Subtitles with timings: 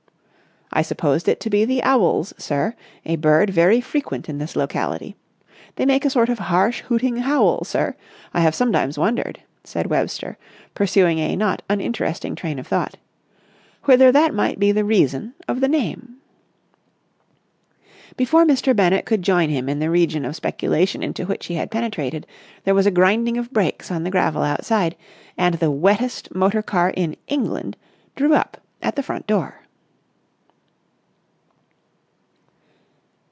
[0.73, 5.17] "I supposed it to be the owls, sir, a bird very frequent in this locality.
[5.75, 7.93] They make a sort of harsh, hooting howl, sir.
[8.33, 10.37] I have sometimes wondered," said Webster,
[10.73, 12.95] pursuing a not uninteresting train of thought,
[13.83, 16.21] "whether that might be the reason of the name."
[18.15, 18.73] Before Mr.
[18.73, 22.25] Bennett could join him in the region of speculation into which he had penetrated,
[22.63, 24.95] there was a grinding of brakes on the gravel outside,
[25.37, 27.75] and the wettest motor car in England
[28.15, 29.55] drew up at the front door.